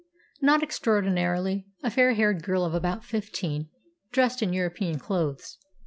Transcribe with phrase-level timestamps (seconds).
[0.41, 3.69] "Not extraordinarily a fair haired girl of about fifteen,
[4.11, 5.59] dressed in European clothes.